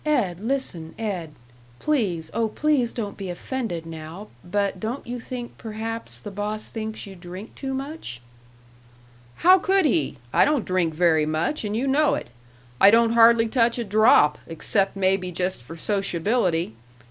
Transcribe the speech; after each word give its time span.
"Ed 0.03 0.39
listen, 0.39 0.95
Ed. 0.97 1.29
Please, 1.77 2.31
oh, 2.33 2.47
please 2.49 2.91
don't 2.91 3.15
be 3.17 3.29
offended 3.29 3.85
now; 3.85 4.29
but 4.43 4.79
don't 4.79 5.05
you 5.05 5.19
think 5.19 5.55
perhaps 5.59 6.17
the 6.17 6.31
boss 6.31 6.65
thinks 6.65 7.05
you 7.05 7.15
drink 7.15 7.53
too 7.53 7.71
much?" 7.75 8.19
"How 9.45 9.59
could 9.59 9.85
he? 9.85 10.17
I 10.33 10.43
don't 10.43 10.65
drink 10.65 10.95
very 10.95 11.27
much, 11.27 11.63
and 11.63 11.77
you 11.77 11.85
know 11.85 12.15
it. 12.15 12.31
I 12.79 12.89
don't 12.89 13.11
hardly 13.13 13.47
touch 13.47 13.77
a 13.77 13.83
drop, 13.83 14.39
except 14.47 14.95
maybe 14.97 15.31
just 15.31 15.61
for 15.61 15.75
sociability. 15.75 16.73